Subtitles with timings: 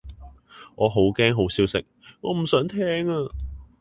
[0.75, 1.85] 我好驚好消息，
[2.21, 3.27] 我唔想聽啊